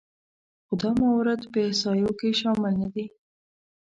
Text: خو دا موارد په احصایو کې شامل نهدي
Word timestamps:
خو 0.65 0.73
دا 0.81 0.89
موارد 1.01 1.41
په 1.51 1.57
احصایو 1.67 2.11
کې 2.19 2.37
شامل 2.41 2.73
نهدي 2.81 3.05